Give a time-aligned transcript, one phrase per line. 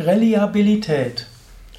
[0.00, 1.26] Reliabilität.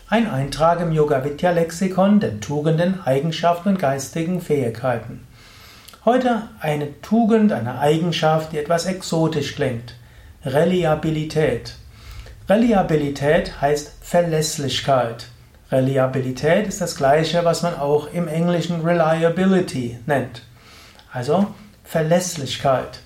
[0.07, 5.25] Ein Eintrag im Yoga Vidya Lexikon der Tugenden, Eigenschaften und geistigen Fähigkeiten.
[6.05, 9.95] Heute eine Tugend, eine Eigenschaft, die etwas exotisch klingt.
[10.45, 11.73] Reliabilität.
[12.47, 15.25] Reliabilität heißt Verlässlichkeit.
[15.71, 20.43] Reliabilität ist das gleiche, was man auch im Englischen Reliability nennt.
[21.11, 21.47] Also
[21.83, 22.99] Verlässlichkeit.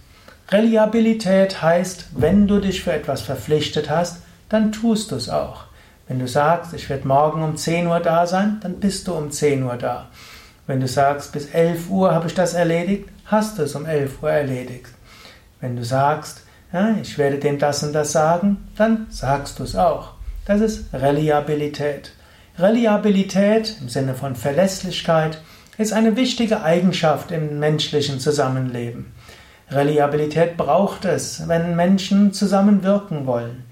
[0.52, 5.66] Reliabilität heißt, wenn du dich für etwas verpflichtet hast, dann tust du es auch.
[6.08, 9.32] Wenn du sagst, ich werde morgen um 10 Uhr da sein, dann bist du um
[9.32, 10.08] 10 Uhr da.
[10.68, 14.22] Wenn du sagst, bis 11 Uhr habe ich das erledigt, hast du es um 11
[14.22, 14.90] Uhr erledigt.
[15.62, 19.76] Wenn du sagst, ja, ich werde dem das und das sagen, dann sagst du es
[19.76, 20.12] auch.
[20.46, 22.12] Das ist Reliabilität.
[22.58, 25.40] Reliabilität im Sinne von Verlässlichkeit
[25.78, 29.12] ist eine wichtige Eigenschaft im menschlichen Zusammenleben.
[29.70, 33.65] Reliabilität braucht es, wenn Menschen zusammenwirken wollen.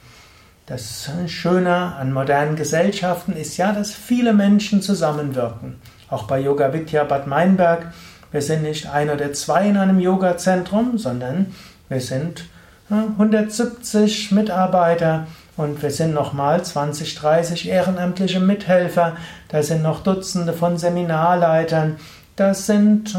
[0.65, 5.75] Das Schöne an modernen Gesellschaften ist ja, dass viele Menschen zusammenwirken.
[6.09, 7.91] Auch bei Yoga Vidya Bad Meinberg.
[8.31, 11.53] Wir sind nicht ein oder zwei in einem Yoga-Zentrum, sondern
[11.89, 12.45] wir sind
[12.89, 19.17] 170 Mitarbeiter und wir sind nochmal 20, 30 ehrenamtliche Mithelfer.
[19.49, 21.97] Da sind noch Dutzende von Seminarleitern.
[22.37, 23.17] Das sind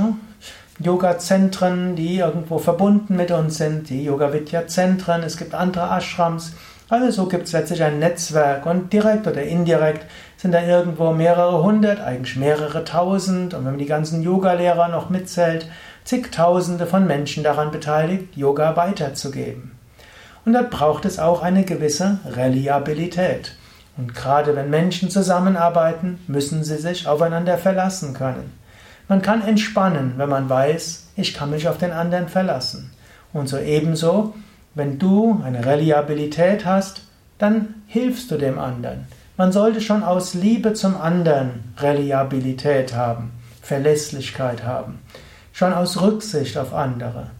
[0.79, 5.23] Yoga-Zentren, die irgendwo verbunden mit uns sind, die Yoga-Vidya-Zentren.
[5.23, 6.55] Es gibt andere Ashrams.
[6.95, 10.07] Also so gibt es letztlich ein Netzwerk und direkt oder indirekt
[10.37, 15.11] sind da irgendwo mehrere hundert, eigentlich mehrere tausend und wenn man die ganzen Yogalehrer noch
[15.11, 15.67] mitzählt,
[16.05, 19.73] zigtausende von Menschen daran beteiligt, Yoga weiterzugeben.
[20.45, 23.57] Und dort braucht es auch eine gewisse Reliabilität.
[23.97, 28.53] Und gerade wenn Menschen zusammenarbeiten, müssen sie sich aufeinander verlassen können.
[29.09, 32.93] Man kann entspannen, wenn man weiß, ich kann mich auf den anderen verlassen.
[33.33, 34.35] Und so ebenso,
[34.75, 37.03] wenn du eine Reliabilität hast,
[37.39, 39.07] dann hilfst du dem anderen.
[39.37, 45.01] Man sollte schon aus Liebe zum anderen Reliabilität haben, Verlässlichkeit haben,
[45.53, 47.31] schon aus Rücksicht auf andere.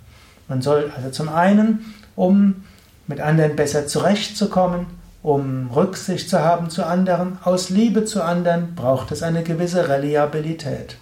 [0.49, 2.65] Man soll also zum einen, um
[3.07, 4.87] mit anderen besser zurechtzukommen,
[5.23, 10.97] um Rücksicht zu haben zu anderen, aus Liebe zu anderen, braucht es eine gewisse Reliabilität.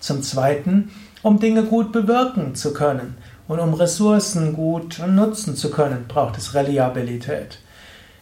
[0.00, 0.90] Zum Zweiten,
[1.22, 3.16] um Dinge gut bewirken zu können,
[3.48, 7.58] und um Ressourcen gut nutzen zu können, braucht es Reliabilität.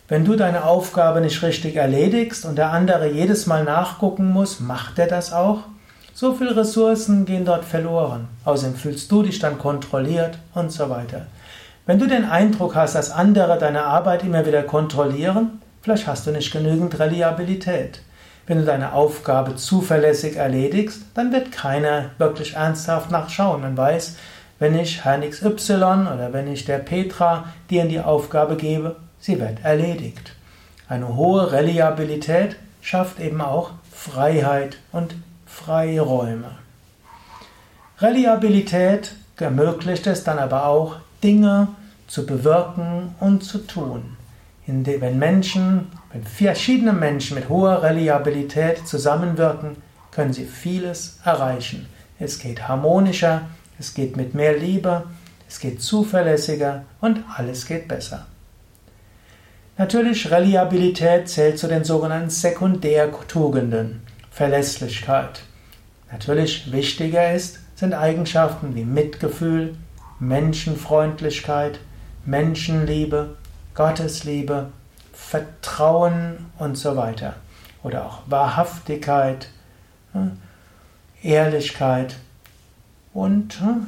[0.06, 4.98] Wenn du deine Aufgabe nicht richtig erledigst und der andere jedes Mal nachgucken muss, macht
[4.98, 5.60] er das auch?
[6.12, 8.28] So viele Ressourcen gehen dort verloren.
[8.44, 11.26] Außerdem fühlst du dich dann kontrolliert und so weiter.
[11.86, 16.30] Wenn du den Eindruck hast, dass andere deine Arbeit immer wieder kontrollieren, vielleicht hast du
[16.30, 18.02] nicht genügend Reliabilität.
[18.46, 23.62] Wenn du deine Aufgabe zuverlässig erledigst, dann wird keiner wirklich ernsthaft nachschauen.
[23.62, 24.16] Man weiß,
[24.58, 25.74] wenn ich Herrn XY
[26.14, 30.34] oder wenn ich der Petra dir die Aufgabe gebe, sie wird erledigt.
[30.88, 35.16] Eine hohe Reliabilität schafft eben auch Freiheit und
[35.46, 36.50] Freiräume.
[38.00, 41.68] Reliabilität ermöglicht es dann aber auch, Dinge
[42.06, 44.16] zu bewirken und zu tun.
[44.66, 49.76] Wenn Menschen, wenn verschiedene Menschen mit hoher Reliabilität zusammenwirken,
[50.10, 51.86] können sie vieles erreichen.
[52.18, 53.42] Es geht harmonischer,
[53.78, 55.04] es geht mit mehr Liebe,
[55.48, 58.26] es geht zuverlässiger und alles geht besser.
[59.76, 64.02] Natürlich, Reliabilität zählt zu den sogenannten Sekundärtugenden.
[64.30, 65.42] Verlässlichkeit.
[66.10, 69.76] Natürlich wichtiger ist, sind Eigenschaften wie Mitgefühl,
[70.18, 71.78] Menschenfreundlichkeit,
[72.24, 73.36] Menschenliebe,
[73.74, 74.70] Gottesliebe,
[75.12, 77.34] Vertrauen und so weiter.
[77.84, 79.48] Oder auch Wahrhaftigkeit,
[81.22, 82.16] Ehrlichkeit
[83.14, 83.86] und hm,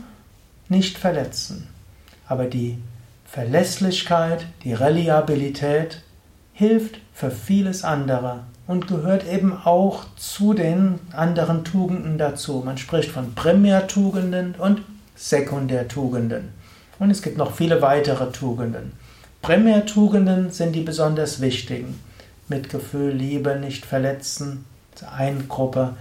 [0.69, 1.69] nicht verletzen.
[2.27, 2.79] Aber die
[3.27, 6.03] Verlässlichkeit, die Reliabilität
[6.55, 12.63] hilft für vieles andere und gehört eben auch zu den anderen Tugenden dazu.
[12.65, 14.83] Man spricht von Primärtugenden und
[15.15, 16.53] Sekundärtugenden.
[16.99, 18.93] Und es gibt noch viele weitere Tugenden.
[19.43, 22.01] Primärtugenden sind die besonders wichtigen.
[22.49, 24.65] Mitgefühl, Liebe, nicht verletzen,
[25.17, 25.95] eine Gruppe.